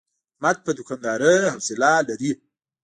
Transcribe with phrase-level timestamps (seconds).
[0.35, 2.31] احمد په دوکاندارۍ حوصله لري.